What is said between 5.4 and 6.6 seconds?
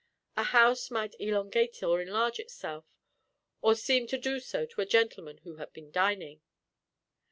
who had been dining.